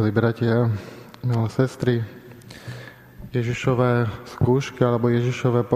Milí 0.00 0.16
bratia, 0.16 0.72
milé 1.20 1.48
sestry, 1.52 2.00
Ježišové 3.36 4.08
skúšky 4.32 4.80
alebo 4.80 5.12
Ježišové 5.12 5.68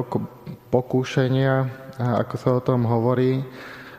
pokúšania, 0.73 1.69
ako 2.01 2.35
sa 2.41 2.57
o 2.57 2.65
tom 2.65 2.89
hovorí, 2.89 3.45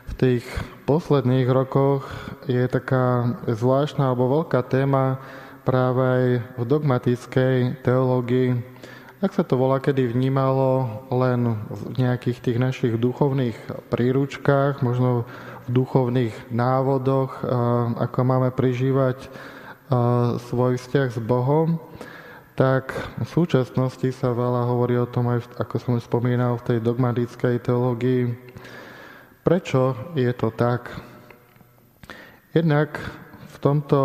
v 0.09 0.13
tých 0.17 0.41
posledných 0.89 1.45
rokoch 1.45 2.09
je 2.49 2.65
taká 2.65 3.37
zvláštna 3.45 4.09
alebo 4.09 4.41
veľká 4.41 4.65
téma 4.65 5.21
práve 5.61 6.01
aj 6.01 6.25
v 6.57 6.63
dogmatickej 6.73 7.85
teológii. 7.85 8.65
Ak 9.21 9.29
sa 9.29 9.45
to 9.45 9.61
volá, 9.61 9.77
kedy 9.77 10.09
vnímalo 10.09 11.05
len 11.13 11.69
v 11.69 12.01
nejakých 12.01 12.41
tých 12.41 12.57
našich 12.57 12.97
duchovných 12.97 13.93
príručkách, 13.93 14.81
možno 14.81 15.29
v 15.69 15.85
duchovných 15.85 16.49
návodoch, 16.49 17.45
ako 18.01 18.17
máme 18.25 18.49
prežívať 18.49 19.29
svoj 20.49 20.81
vzťah 20.81 21.07
s 21.13 21.19
Bohom, 21.21 21.77
tak 22.55 22.95
v 23.19 23.27
súčasnosti 23.27 24.07
sa 24.15 24.31
veľa 24.31 24.65
hovorí 24.71 24.95
o 24.95 25.09
tom, 25.09 25.27
aj 25.27 25.51
ako 25.59 25.75
som 25.75 25.93
spomínal, 25.99 26.55
v 26.55 26.65
tej 26.71 26.77
dogmatickej 26.79 27.59
teológii. 27.59 28.31
Prečo 29.43 30.15
je 30.15 30.31
to 30.31 30.49
tak? 30.55 30.89
Jednak 32.55 32.95
v 33.51 33.57
tomto 33.59 33.99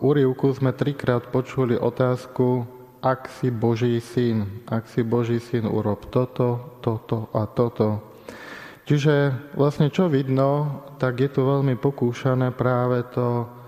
úrivku 0.00 0.48
sme 0.56 0.72
trikrát 0.72 1.28
počuli 1.28 1.76
otázku, 1.76 2.64
ak 3.04 3.28
si 3.28 3.52
Boží 3.52 4.00
syn, 4.00 4.64
ak 4.64 4.88
si 4.88 5.04
Boží 5.04 5.36
syn, 5.36 5.68
urob 5.68 6.08
toto, 6.08 6.80
toto 6.80 7.28
a 7.36 7.44
toto. 7.44 8.00
Čiže 8.88 9.36
vlastne 9.54 9.92
čo 9.92 10.08
vidno, 10.08 10.82
tak 10.96 11.20
je 11.20 11.28
tu 11.28 11.44
veľmi 11.44 11.76
pokúšané 11.76 12.50
práve 12.56 13.04
to 13.12 13.59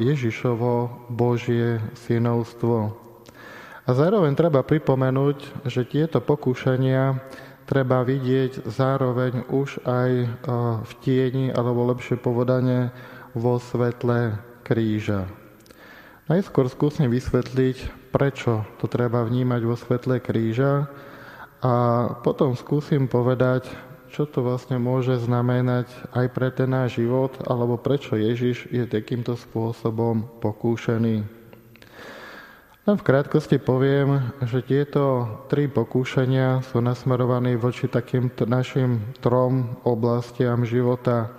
Ježišovo 0.00 1.06
Božie 1.12 1.78
synovstvo. 2.08 2.96
A 3.84 3.90
zároveň 3.92 4.32
treba 4.36 4.64
pripomenúť, 4.64 5.66
že 5.68 5.88
tieto 5.88 6.24
pokúšania 6.24 7.20
treba 7.68 8.02
vidieť 8.02 8.66
zároveň 8.66 9.46
už 9.52 9.84
aj 9.86 10.10
v 10.82 10.92
tieni, 11.04 11.52
alebo 11.52 11.86
lepšie 11.92 12.18
povedane, 12.18 12.90
vo 13.30 13.62
svetle 13.62 14.42
kríža. 14.66 15.30
Najskôr 16.30 16.70
skúsim 16.70 17.10
vysvetliť, 17.10 18.10
prečo 18.14 18.66
to 18.78 18.86
treba 18.86 19.22
vnímať 19.26 19.60
vo 19.66 19.74
svetle 19.74 20.22
kríža 20.22 20.86
a 21.62 21.74
potom 22.22 22.54
skúsim 22.54 23.10
povedať, 23.10 23.66
čo 24.10 24.26
to 24.26 24.42
vlastne 24.42 24.76
môže 24.82 25.22
znamenať 25.22 25.86
aj 26.10 26.26
pre 26.34 26.50
ten 26.50 26.70
náš 26.70 26.98
život, 26.98 27.30
alebo 27.46 27.78
prečo 27.78 28.18
Ježiš 28.18 28.66
je 28.68 28.84
takýmto 28.84 29.38
spôsobom 29.38 30.26
pokúšený. 30.42 31.40
Len 32.88 32.96
v 32.98 33.06
krátkosti 33.06 33.62
poviem, 33.62 34.34
že 34.42 34.66
tieto 34.66 35.28
tri 35.46 35.70
pokúšania 35.70 36.58
sú 36.64 36.82
nasmerované 36.82 37.54
voči 37.54 37.86
takým 37.86 38.32
našim 38.50 39.14
trom 39.22 39.78
oblastiam 39.86 40.66
života. 40.66 41.30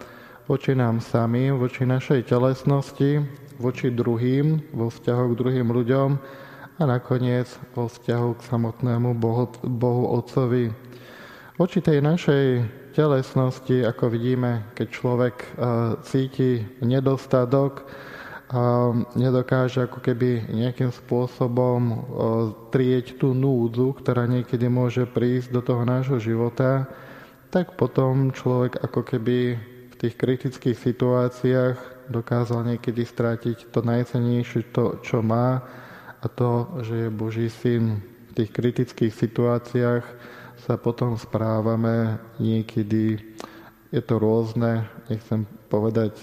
Voči 0.48 0.78
nám 0.78 1.04
samým, 1.04 1.60
voči 1.60 1.84
našej 1.84 2.30
telesnosti, 2.30 3.26
voči 3.60 3.92
druhým, 3.92 4.64
vo 4.72 4.88
vzťahu 4.88 5.24
k 5.28 5.38
druhým 5.38 5.68
ľuďom 5.76 6.10
a 6.80 6.84
nakoniec 6.88 7.52
vo 7.76 7.90
vzťahu 7.90 8.30
k 8.38 8.46
samotnému 8.48 9.18
Bohu, 9.18 9.50
Bohu 9.66 10.14
Otcovi. 10.18 10.91
Voči 11.62 11.78
tej 11.78 12.02
našej 12.02 12.46
telesnosti, 12.98 13.86
ako 13.86 14.10
vidíme, 14.10 14.74
keď 14.74 14.88
človek 14.90 15.36
e, 15.38 15.48
cíti 16.02 16.58
nedostatok, 16.82 17.86
nedokáže 19.14 19.86
ako 19.86 20.02
keby 20.02 20.50
nejakým 20.58 20.90
spôsobom 20.90 21.82
e, 21.86 21.96
trieť 22.74 23.22
tú 23.22 23.38
núdzu, 23.38 23.94
ktorá 23.94 24.26
niekedy 24.26 24.66
môže 24.74 25.06
prísť 25.06 25.54
do 25.54 25.62
toho 25.62 25.86
nášho 25.86 26.18
života, 26.18 26.90
tak 27.54 27.78
potom 27.78 28.34
človek 28.34 28.82
ako 28.82 29.06
keby 29.06 29.38
v 29.86 29.96
tých 30.02 30.18
kritických 30.18 30.82
situáciách 30.82 32.10
dokázal 32.10 32.74
niekedy 32.74 33.06
strátiť 33.06 33.70
to 33.70 33.86
najcenejšie, 33.86 34.74
to, 34.74 34.98
čo 35.06 35.22
má, 35.22 35.62
a 36.18 36.26
to, 36.26 36.82
že 36.82 37.06
je 37.06 37.10
Boží 37.14 37.54
syn 37.54 38.02
v 38.02 38.42
tých 38.42 38.50
kritických 38.50 39.14
situáciách 39.14 40.41
sa 40.62 40.78
potom 40.78 41.18
správame 41.18 42.22
niekedy, 42.38 43.18
je 43.90 44.02
to 44.06 44.16
rôzne, 44.22 44.86
nechcem 45.10 45.44
povedať 45.68 46.16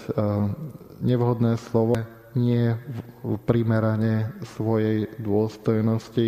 nevhodné 1.03 1.59
slovo, 1.59 1.99
nie 2.33 2.77
v 3.25 3.35
primerane 3.43 4.31
svojej 4.55 5.09
dôstojnosti. 5.19 6.27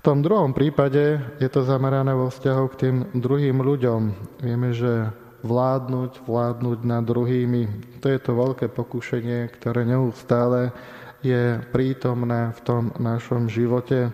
tom 0.00 0.24
druhom 0.24 0.56
prípade 0.56 1.20
je 1.42 1.48
to 1.52 1.60
zamerané 1.60 2.16
vo 2.16 2.32
vzťahu 2.32 2.64
k 2.72 2.78
tým 2.80 2.96
druhým 3.20 3.60
ľuďom. 3.60 4.00
Vieme, 4.40 4.72
že 4.72 5.12
vládnuť, 5.44 6.24
vládnuť 6.24 6.78
nad 6.84 7.04
druhými, 7.04 7.62
to 8.00 8.08
je 8.08 8.20
to 8.20 8.32
veľké 8.32 8.72
pokušenie, 8.72 9.48
ktoré 9.60 9.84
neustále 9.84 10.72
je 11.20 11.60
prítomné 11.68 12.56
v 12.56 12.60
tom 12.64 12.82
našom 12.96 13.52
živote. 13.52 14.08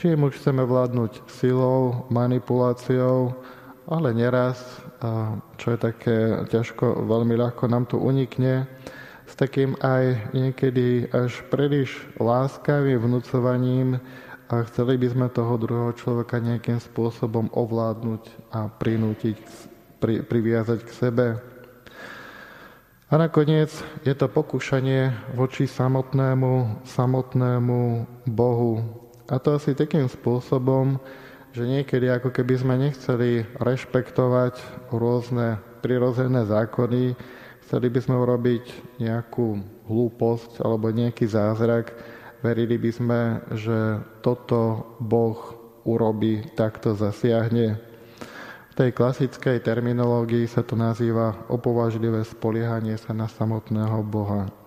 Či 0.00 0.16
im 0.16 0.24
už 0.24 0.40
chceme 0.40 0.64
vládnuť 0.64 1.28
silou, 1.28 2.08
manipuláciou, 2.08 3.36
ale 3.84 4.16
neraz, 4.16 4.56
čo 5.60 5.76
je 5.76 5.78
také 5.78 6.40
ťažko, 6.48 7.04
veľmi 7.04 7.36
ľahko 7.36 7.68
nám 7.68 7.84
to 7.84 8.00
unikne, 8.00 8.64
s 9.28 9.36
takým 9.36 9.76
aj 9.84 10.32
niekedy 10.32 11.04
až 11.12 11.44
príliš 11.52 12.00
láskavým 12.16 12.96
vnúcovaním 12.96 14.00
a 14.48 14.64
chceli 14.72 14.96
by 14.96 15.12
sme 15.12 15.26
toho 15.28 15.60
druhého 15.60 15.92
človeka 15.92 16.40
nejakým 16.40 16.80
spôsobom 16.80 17.52
ovládnuť 17.52 18.24
a 18.56 18.72
prinútiť, 18.72 19.36
pri, 20.00 20.24
priviazať 20.24 20.80
k 20.80 20.96
sebe. 20.96 21.26
A 23.12 23.20
nakoniec 23.20 23.68
je 24.08 24.16
to 24.16 24.32
pokúšanie 24.32 25.12
voči 25.36 25.68
samotnému, 25.68 26.88
samotnému 26.88 27.80
Bohu, 28.24 29.00
a 29.30 29.38
to 29.38 29.54
asi 29.54 29.78
takým 29.78 30.10
spôsobom, 30.10 30.98
že 31.54 31.62
niekedy 31.62 32.10
ako 32.10 32.34
keby 32.34 32.54
sme 32.58 32.74
nechceli 32.78 33.46
rešpektovať 33.62 34.58
rôzne 34.90 35.62
prirodzené 35.82 36.46
zákony, 36.50 37.14
chceli 37.66 37.86
by 37.94 38.00
sme 38.02 38.18
urobiť 38.18 38.98
nejakú 38.98 39.62
hlúposť 39.86 40.58
alebo 40.66 40.90
nejaký 40.90 41.30
zázrak, 41.30 41.94
verili 42.42 42.74
by 42.74 42.90
sme, 42.90 43.20
že 43.54 44.02
toto 44.22 44.94
Boh 44.98 45.38
urobí, 45.86 46.42
takto 46.58 46.98
zasiahne. 46.98 47.78
V 48.70 48.74
tej 48.74 48.90
klasickej 48.94 49.62
terminológii 49.62 50.46
sa 50.46 50.66
to 50.66 50.74
nazýva 50.74 51.46
opovažlivé 51.50 52.26
spoliehanie 52.26 52.98
sa 52.98 53.14
na 53.14 53.30
samotného 53.30 54.02
Boha. 54.06 54.59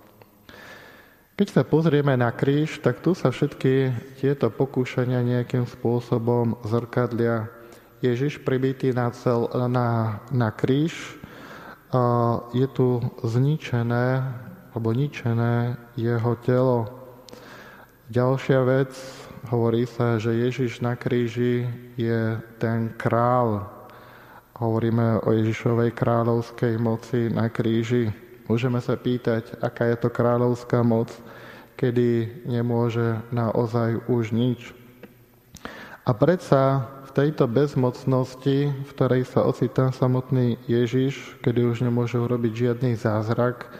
Keď 1.34 1.48
sa 1.50 1.66
pozrieme 1.66 2.14
na 2.14 2.30
kríž, 2.30 2.78
tak 2.78 3.02
tu 3.02 3.18
sa 3.18 3.34
všetky 3.34 3.90
tieto 4.22 4.54
pokúšania 4.54 5.26
nejakým 5.26 5.66
spôsobom 5.66 6.62
zrkadlia. 6.62 7.50
Ježiš 8.06 8.46
pribitý 8.46 8.94
na, 8.94 9.10
cel, 9.10 9.50
na, 9.66 10.22
na 10.30 10.54
kríž 10.54 10.94
je 12.54 12.68
tu 12.70 13.02
zničené 13.26 14.30
alebo 14.78 14.94
ničené 14.94 15.74
jeho 15.98 16.38
telo. 16.46 16.80
Ďalšia 18.14 18.62
vec, 18.70 18.94
hovorí 19.50 19.90
sa, 19.90 20.22
že 20.22 20.38
Ježiš 20.38 20.86
na 20.86 20.94
kríži 20.94 21.66
je 21.98 22.38
ten 22.62 22.94
král. 22.94 23.66
Hovoríme 24.62 25.26
o 25.26 25.34
Ježišovej 25.34 25.98
kráľovskej 25.98 26.78
moci 26.78 27.34
na 27.34 27.50
kríži. 27.50 28.23
Môžeme 28.46 28.84
sa 28.84 29.00
pýtať, 29.00 29.56
aká 29.64 29.88
je 29.88 29.98
to 30.04 30.10
kráľovská 30.12 30.84
moc, 30.84 31.12
kedy 31.80 32.44
nemôže 32.44 33.24
naozaj 33.32 34.04
už 34.12 34.36
nič. 34.36 34.76
A 36.04 36.12
predsa 36.12 36.92
v 37.08 37.12
tejto 37.16 37.48
bezmocnosti, 37.48 38.68
v 38.68 38.90
ktorej 38.92 39.24
sa 39.24 39.48
ocitá 39.48 39.96
samotný 39.96 40.60
Ježiš, 40.68 41.40
kedy 41.40 41.64
už 41.64 41.88
nemôže 41.88 42.20
urobiť 42.20 42.52
žiadny 42.52 43.00
zázrak, 43.00 43.72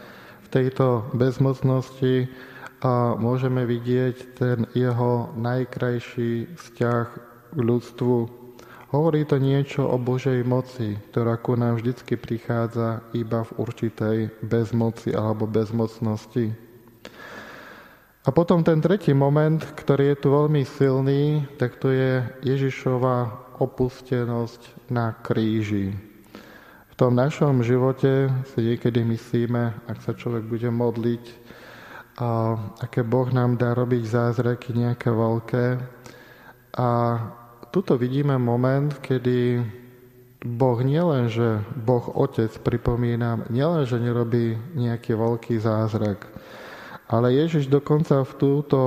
v 0.44 0.48
tejto 0.48 1.04
bezmocnosti 1.12 2.32
a 2.80 3.16
môžeme 3.16 3.68
vidieť 3.68 4.16
ten 4.36 4.58
jeho 4.72 5.32
najkrajší 5.36 6.56
vzťah 6.56 7.06
k 7.52 7.58
ľudstvu, 7.60 8.43
Hovorí 8.94 9.26
to 9.26 9.42
niečo 9.42 9.90
o 9.90 9.98
Božej 9.98 10.46
moci, 10.46 10.94
ktorá 11.10 11.34
ku 11.42 11.58
nám 11.58 11.82
vždycky 11.82 12.14
prichádza 12.14 13.02
iba 13.10 13.42
v 13.42 13.50
určitej 13.58 14.18
bezmoci 14.38 15.10
alebo 15.10 15.50
bezmocnosti. 15.50 16.54
A 18.22 18.30
potom 18.30 18.62
ten 18.62 18.78
tretí 18.78 19.10
moment, 19.10 19.58
ktorý 19.58 20.14
je 20.14 20.16
tu 20.22 20.28
veľmi 20.30 20.62
silný, 20.62 21.42
tak 21.58 21.74
to 21.82 21.90
je 21.90 22.22
Ježišova 22.46 23.34
opustenosť 23.58 24.86
na 24.94 25.10
kríži. 25.10 25.90
V 26.86 26.94
tom 26.94 27.18
našom 27.18 27.66
živote 27.66 28.30
si 28.54 28.58
niekedy 28.62 29.02
myslíme, 29.02 29.90
ak 29.90 30.06
sa 30.06 30.14
človek 30.14 30.46
bude 30.46 30.70
modliť, 30.70 31.24
a 32.22 32.54
aké 32.78 33.02
Boh 33.02 33.26
nám 33.34 33.58
dá 33.58 33.74
robiť 33.74 34.06
zázraky 34.06 34.70
nejaké 34.70 35.10
veľké. 35.10 35.82
A 36.78 36.88
tuto 37.74 37.98
vidíme 37.98 38.38
moment, 38.38 38.94
kedy 39.02 39.58
Boh 40.46 40.78
nielen, 40.78 41.26
že 41.26 41.58
Boh 41.74 42.06
Otec, 42.14 42.54
pripomínam, 42.62 43.50
nielen, 43.50 43.82
že 43.82 43.98
nerobí 43.98 44.54
nejaký 44.78 45.18
veľký 45.18 45.58
zázrak, 45.58 46.22
ale 47.10 47.34
Ježiš 47.34 47.66
dokonca 47.66 48.22
v, 48.22 48.32
túto, 48.38 48.80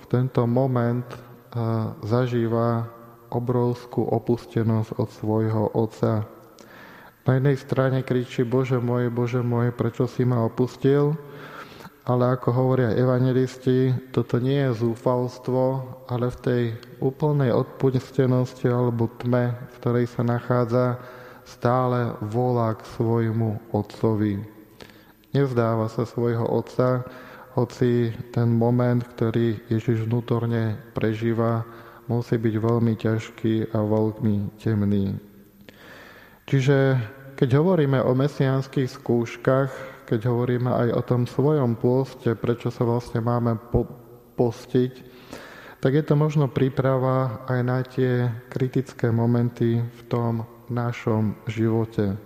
v 0.00 0.04
tento 0.08 0.48
moment 0.48 1.04
uh, 1.04 1.92
zažíva 2.00 2.88
obrovskú 3.28 4.00
opustenosť 4.08 4.96
od 4.96 5.08
svojho 5.12 5.68
Otca. 5.76 6.24
Na 7.28 7.32
jednej 7.36 7.60
strane 7.60 8.00
kričí, 8.00 8.48
Bože 8.48 8.80
môj, 8.80 9.12
Bože 9.12 9.44
môj, 9.44 9.76
prečo 9.76 10.08
si 10.08 10.24
ma 10.24 10.40
opustil? 10.40 11.20
Ale 12.02 12.34
ako 12.34 12.48
hovoria 12.50 12.98
evangelisti, 12.98 13.94
toto 14.10 14.42
nie 14.42 14.58
je 14.58 14.82
zúfalstvo, 14.82 15.86
ale 16.10 16.34
v 16.34 16.38
tej 16.42 16.62
úplnej 16.98 17.54
odpustenosti 17.54 18.66
alebo 18.66 19.06
tme, 19.22 19.54
v 19.54 19.74
ktorej 19.78 20.06
sa 20.10 20.26
nachádza, 20.26 20.98
stále 21.46 22.18
volá 22.26 22.74
k 22.74 22.82
svojmu 22.98 23.70
otcovi. 23.70 24.42
Nevzdáva 25.30 25.86
sa 25.86 26.02
svojho 26.02 26.42
otca, 26.44 27.06
hoci 27.54 28.10
ten 28.32 28.48
moment, 28.50 29.04
ktorý 29.04 29.60
Ježiš 29.68 30.08
vnútorne 30.08 30.80
prežíva, 30.96 31.62
musí 32.10 32.34
byť 32.34 32.54
veľmi 32.58 32.92
ťažký 32.98 33.76
a 33.76 33.78
veľmi 33.78 34.58
temný. 34.58 35.14
Čiže 36.50 36.98
keď 37.38 37.48
hovoríme 37.62 38.02
o 38.02 38.12
mesiánskych 38.12 38.90
skúškach, 38.90 39.70
keď 40.12 40.28
hovoríme 40.28 40.68
aj 40.68 40.88
o 40.92 41.02
tom 41.08 41.24
svojom 41.24 41.80
pôste, 41.80 42.36
prečo 42.36 42.68
sa 42.68 42.84
vlastne 42.84 43.24
máme 43.24 43.56
po- 43.72 43.88
postiť, 44.36 44.92
tak 45.80 45.96
je 45.96 46.04
to 46.04 46.20
možno 46.20 46.52
príprava 46.52 47.48
aj 47.48 47.60
na 47.64 47.80
tie 47.80 48.28
kritické 48.52 49.08
momenty 49.08 49.80
v 49.80 50.00
tom 50.12 50.44
našom 50.68 51.40
živote. 51.48 52.20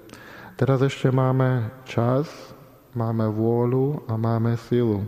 Teraz 0.58 0.82
ešte 0.82 1.14
máme 1.14 1.70
čas, 1.86 2.26
máme 2.98 3.30
vôľu 3.30 4.02
a 4.10 4.18
máme 4.18 4.58
silu. 4.66 5.06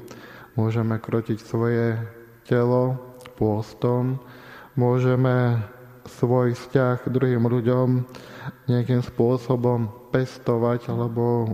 Môžeme 0.54 1.02
krotiť 1.02 1.42
svoje 1.42 1.98
telo 2.46 2.94
pôstom, 3.34 4.22
môžeme 4.78 5.66
svoj 6.06 6.54
vzťah 6.54 7.02
k 7.02 7.10
druhým 7.10 7.42
ľuďom 7.42 8.06
nejakým 8.70 9.02
spôsobom 9.02 9.97
pestovať 10.08 10.88
alebo 10.90 11.48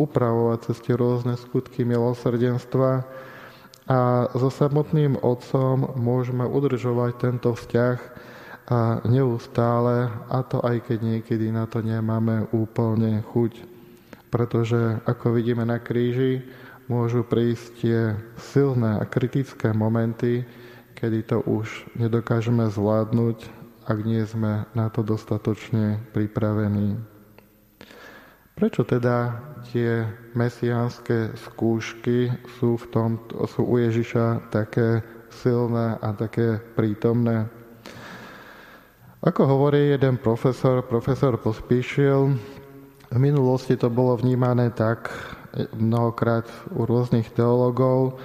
upravovať 0.00 0.58
cez 0.70 0.76
tie 0.84 0.94
rôzne 0.96 1.36
skutky 1.36 1.84
milosrdenstva. 1.84 3.04
A 3.90 4.30
so 4.38 4.48
samotným 4.48 5.18
otcom 5.18 5.98
môžeme 5.98 6.46
udržovať 6.46 7.12
tento 7.18 7.52
vzťah 7.58 7.98
a 8.70 9.02
neustále, 9.02 10.06
a 10.30 10.46
to 10.46 10.62
aj 10.62 10.86
keď 10.86 10.98
niekedy 11.02 11.50
na 11.50 11.66
to 11.66 11.82
nemáme 11.82 12.46
úplne 12.54 13.18
chuť. 13.34 13.66
Pretože, 14.30 15.02
ako 15.10 15.34
vidíme 15.34 15.66
na 15.66 15.82
kríži, 15.82 16.46
môžu 16.86 17.26
prísť 17.26 17.66
tie 17.82 18.00
silné 18.38 19.02
a 19.02 19.04
kritické 19.10 19.74
momenty, 19.74 20.46
kedy 20.94 21.26
to 21.26 21.42
už 21.42 21.66
nedokážeme 21.98 22.70
zvládnuť, 22.70 23.50
ak 23.90 23.98
nie 24.06 24.22
sme 24.22 24.70
na 24.70 24.86
to 24.86 25.02
dostatočne 25.02 25.98
pripravení. 26.14 26.94
Prečo 28.60 28.84
teda 28.84 29.40
tie 29.72 30.04
mesiánske 30.36 31.32
skúšky 31.32 32.28
sú, 32.60 32.76
v 32.76 32.84
tom, 32.92 33.16
sú 33.48 33.64
u 33.64 33.80
Ježiša 33.80 34.52
také 34.52 35.00
silné 35.32 35.96
a 35.96 36.12
také 36.12 36.60
prítomné? 36.76 37.48
Ako 39.24 39.48
hovorí 39.48 39.96
jeden 39.96 40.20
profesor, 40.20 40.84
profesor 40.84 41.40
Pospíšil, 41.40 42.36
v 43.08 43.16
minulosti 43.16 43.80
to 43.80 43.88
bolo 43.88 44.20
vnímané 44.20 44.68
tak 44.76 45.08
mnohokrát 45.72 46.44
u 46.76 46.84
rôznych 46.84 47.32
teologov, 47.32 48.20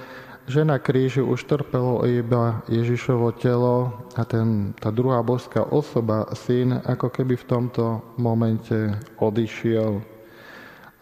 že 0.52 0.68
na 0.68 0.84
kríži 0.84 1.24
už 1.24 1.48
trpelo 1.48 2.04
iba 2.04 2.60
Ježišovo 2.68 3.32
telo 3.40 4.04
a 4.20 4.28
ten, 4.28 4.76
tá 4.84 4.92
druhá 4.92 5.24
božská 5.24 5.64
osoba, 5.64 6.28
syn, 6.36 6.76
ako 6.84 7.08
keby 7.08 7.40
v 7.40 7.48
tomto 7.48 8.04
momente 8.20 9.00
odišiel. 9.24 10.15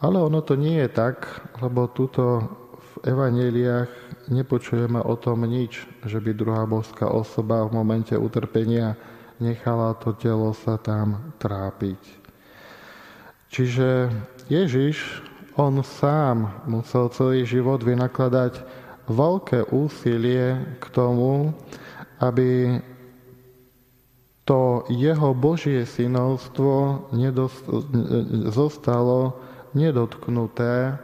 Ale 0.04 0.20
ono 0.20 0.44
to 0.44 0.60
nie 0.60 0.84
je 0.84 0.90
tak, 0.92 1.24
lebo 1.64 1.88
tuto 1.88 2.44
v 2.76 3.08
evaneliách 3.08 3.88
nepočujeme 4.28 5.00
o 5.00 5.16
tom 5.16 5.48
nič, 5.48 5.88
že 6.04 6.20
by 6.20 6.36
druhá 6.36 6.68
božská 6.68 7.08
osoba 7.08 7.64
v 7.64 7.80
momente 7.80 8.12
utrpenia 8.12 9.00
nechala 9.40 9.96
to 9.96 10.12
telo 10.12 10.52
sa 10.52 10.76
tam 10.76 11.34
trápiť. 11.40 12.00
Čiže 13.48 14.12
Ježiš, 14.52 15.24
on 15.56 15.80
sám 15.86 16.52
musel 16.66 17.08
celý 17.14 17.46
život 17.46 17.80
vynakladať 17.80 18.60
veľké 19.08 19.70
úsilie 19.70 20.58
k 20.82 20.86
tomu, 20.90 21.54
aby 22.20 22.82
to 24.44 24.84
jeho 24.92 25.32
Božie 25.32 25.88
synovstvo 25.88 27.08
zostalo 28.52 29.40
nedotknuté 29.74 30.98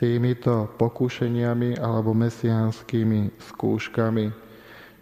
týmito 0.00 0.72
pokúšeniami 0.80 1.76
alebo 1.76 2.16
mesiánskymi 2.16 3.36
skúškami. 3.52 4.32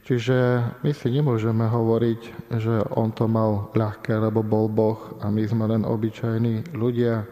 Čiže 0.08 0.38
my 0.80 0.90
si 0.96 1.08
nemôžeme 1.12 1.68
hovoriť, 1.68 2.50
že 2.56 2.80
on 2.96 3.12
to 3.12 3.28
mal 3.28 3.68
ľahké, 3.76 4.16
lebo 4.16 4.40
bol 4.40 4.66
Boh 4.66 5.20
a 5.20 5.28
my 5.28 5.44
sme 5.44 5.68
len 5.68 5.84
obyčajní 5.84 6.72
ľudia. 6.72 7.28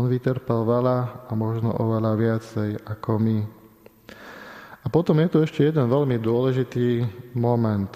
On 0.00 0.08
vytrpel 0.08 0.64
veľa 0.64 1.28
a 1.28 1.32
možno 1.36 1.76
oveľa 1.76 2.12
viacej 2.16 2.70
ako 2.88 3.10
my. 3.20 3.38
A 4.82 4.86
potom 4.88 5.20
je 5.20 5.28
tu 5.28 5.38
ešte 5.44 5.68
jeden 5.68 5.84
veľmi 5.84 6.16
dôležitý 6.16 7.04
moment. 7.36 7.92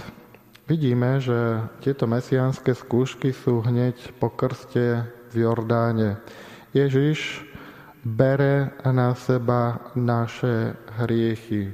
Vidíme, 0.69 1.16
že 1.19 1.64
tieto 1.80 2.04
mesiánske 2.04 2.76
skúšky 2.76 3.32
sú 3.32 3.64
hneď 3.64 3.96
po 4.20 4.28
krste 4.28 5.08
v 5.32 5.48
Jordáne. 5.48 6.20
Ježiš 6.72 7.44
bere 8.00 8.72
na 8.80 9.14
seba 9.14 9.92
naše 9.92 10.72
hriechy. 10.98 11.69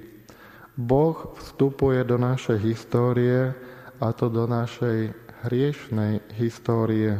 Boh 0.74 1.34
vstupuje 1.38 2.02
do 2.02 2.18
našej 2.18 2.58
histórie 2.58 3.54
a 4.02 4.06
to 4.10 4.26
do 4.26 4.46
našej 4.46 5.14
hriešnej 5.46 6.22
histórie. 6.38 7.18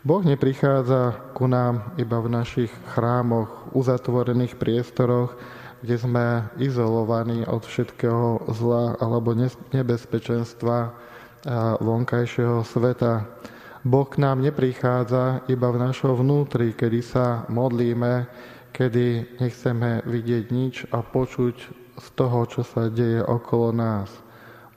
Boh 0.00 0.24
neprichádza 0.24 1.32
ku 1.36 1.44
nám 1.44 1.92
iba 2.00 2.20
v 2.24 2.32
našich 2.32 2.72
chrámoch, 2.96 3.72
uzatvorených 3.76 4.56
priestoroch, 4.56 5.36
kde 5.84 5.96
sme 6.00 6.26
izolovaní 6.56 7.44
od 7.44 7.68
všetkého 7.68 8.48
zla 8.56 8.96
alebo 8.96 9.36
nebezpečenstva 9.76 10.96
vonkajšieho 11.78 12.64
sveta 12.64 13.28
Boh 13.86 14.06
k 14.10 14.18
nám 14.18 14.42
neprichádza 14.42 15.46
iba 15.46 15.68
v 15.70 15.78
našom 15.78 16.18
vnútri, 16.18 16.74
kedy 16.74 17.00
sa 17.02 17.46
modlíme, 17.46 18.26
kedy 18.74 19.38
nechceme 19.38 20.02
vidieť 20.02 20.44
nič 20.50 20.74
a 20.90 21.02
počuť 21.02 21.56
z 21.98 22.06
toho, 22.14 22.46
čo 22.46 22.62
sa 22.66 22.90
deje 22.90 23.22
okolo 23.22 23.70
nás. 23.74 24.10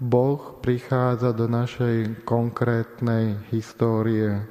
Boh 0.01 0.57
prichádza 0.65 1.33
do 1.33 1.45
našej 1.45 2.25
konkrétnej 2.25 3.37
histórie. 3.53 4.41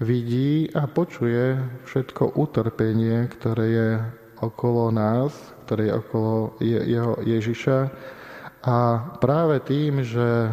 Vidí 0.00 0.68
a 0.76 0.88
počuje 0.88 1.56
všetko 1.88 2.36
utrpenie, 2.36 3.28
ktoré 3.32 3.66
je 3.68 3.90
okolo 4.40 4.92
nás, 4.92 5.32
ktoré 5.64 5.88
je 5.88 5.94
okolo 5.96 6.34
jeho 6.60 7.16
Ježiša. 7.24 7.78
A 8.64 8.76
práve 9.20 9.60
tým, 9.64 10.04
že 10.04 10.52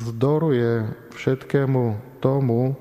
vzdoruje 0.00 0.92
všetkému 1.16 1.84
tomu, 2.20 2.76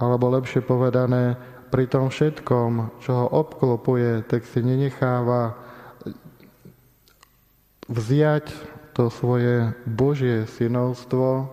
alebo 0.00 0.32
lepšie 0.32 0.64
povedané, 0.64 1.36
pri 1.74 1.90
tom 1.90 2.06
všetkom, 2.06 3.02
čo 3.02 3.10
ho 3.10 3.26
obklopuje, 3.34 4.22
tak 4.30 4.46
si 4.46 4.62
nenecháva 4.62 5.58
vziať 7.90 8.46
to 8.94 9.10
svoje 9.10 9.74
Božie 9.82 10.46
synovstvo, 10.46 11.50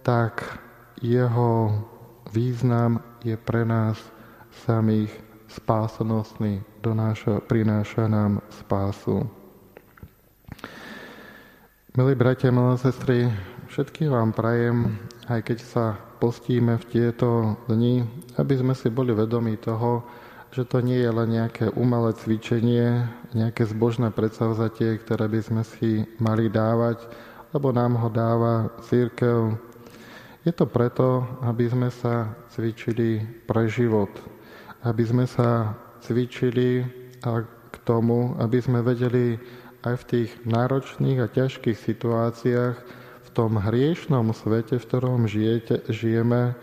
tak 0.00 0.40
jeho 1.04 1.76
význam 2.32 3.04
je 3.20 3.36
pre 3.36 3.68
nás 3.68 4.00
samých 4.64 5.12
spásonosný, 5.52 6.64
donáša, 6.80 7.44
prináša 7.44 8.08
nám 8.08 8.40
spásu. 8.64 9.28
Milí 11.92 12.14
bratia, 12.14 12.54
milé 12.54 12.78
sestry, 12.78 13.28
všetkým 13.70 14.10
vám 14.10 14.34
prajem, 14.34 14.98
aj 15.30 15.46
keď 15.46 15.58
sa 15.62 15.84
postíme 16.18 16.74
v 16.82 16.88
tieto 16.90 17.54
dni, 17.70 18.02
aby 18.34 18.54
sme 18.58 18.74
si 18.74 18.90
boli 18.90 19.14
vedomi 19.14 19.54
toho, 19.62 20.02
že 20.50 20.66
to 20.66 20.82
nie 20.82 20.98
je 20.98 21.10
len 21.14 21.30
nejaké 21.30 21.70
umelé 21.78 22.10
cvičenie, 22.18 23.06
nejaké 23.30 23.70
zbožné 23.70 24.10
predsavzatie, 24.10 24.98
ktoré 24.98 25.30
by 25.30 25.40
sme 25.46 25.62
si 25.62 26.02
mali 26.18 26.50
dávať, 26.50 27.06
lebo 27.54 27.70
nám 27.70 27.94
ho 27.94 28.10
dáva 28.10 28.74
církev. 28.90 29.54
Je 30.42 30.50
to 30.50 30.66
preto, 30.66 31.22
aby 31.46 31.70
sme 31.70 31.94
sa 31.94 32.34
cvičili 32.50 33.22
pre 33.46 33.70
život, 33.70 34.10
aby 34.82 35.06
sme 35.06 35.30
sa 35.30 35.78
cvičili 36.02 36.82
k 37.70 37.76
tomu, 37.86 38.34
aby 38.42 38.58
sme 38.58 38.82
vedeli 38.82 39.38
aj 39.86 39.94
v 40.02 40.06
tých 40.10 40.30
náročných 40.42 41.22
a 41.22 41.30
ťažkých 41.30 41.78
situáciách, 41.78 42.99
tom 43.32 43.58
hriešnom 43.58 44.34
svete, 44.34 44.78
v 44.78 44.86
ktorom 44.86 45.26
žijete, 45.30 45.86
žijeme, 45.90 46.54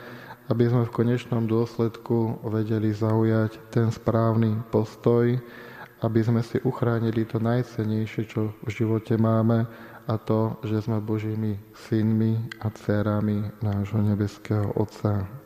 aby 0.47 0.63
sme 0.67 0.88
v 0.88 0.95
konečnom 0.95 1.43
dôsledku 1.43 2.43
vedeli 2.47 2.95
zaujať 2.95 3.71
ten 3.71 3.91
správny 3.91 4.63
postoj, 4.71 5.36
aby 6.03 6.19
sme 6.24 6.39
si 6.45 6.62
uchránili 6.63 7.27
to 7.27 7.41
najcenejšie, 7.41 8.24
čo 8.29 8.55
v 8.63 8.69
živote 8.69 9.19
máme, 9.19 9.67
a 10.07 10.15
to, 10.15 10.55
že 10.63 10.88
sme 10.88 11.03
Božími 11.03 11.59
synmi 11.75 12.39
a 12.63 12.71
dcerami 12.71 13.59
nášho 13.59 14.00
nebeského 14.00 14.71
Otca. 14.79 15.38